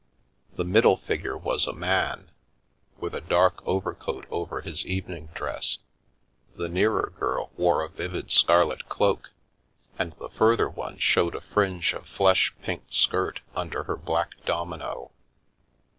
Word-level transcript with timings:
The 0.55 0.63
middle 0.63 0.97
figure 0.97 1.37
was 1.37 1.67
a 1.67 1.73
man, 1.73 2.31
with 2.97 3.13
a 3.13 3.21
dark 3.21 3.61
over 3.67 3.93
coat 3.93 4.25
over 4.31 4.61
his 4.61 4.83
evening 4.83 5.29
dress, 5.35 5.77
the 6.55 6.67
nearer 6.67 7.13
girl 7.19 7.51
wore 7.55 7.83
a 7.83 7.87
vivid 7.89 8.31
scarlet 8.31 8.89
cloak, 8.89 9.29
and 9.99 10.13
the 10.13 10.29
further 10.29 10.67
one 10.71 10.97
showed 10.97 11.35
a 11.35 11.41
fringe 11.41 11.93
of 11.93 12.07
flesh 12.07 12.51
pink 12.63 12.85
skirt 12.89 13.41
under 13.55 13.83
her 13.83 13.95
black 13.95 14.43
domino. 14.43 15.11